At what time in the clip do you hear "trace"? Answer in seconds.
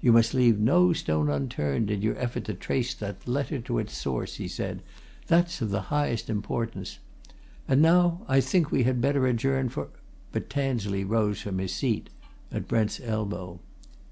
2.54-2.92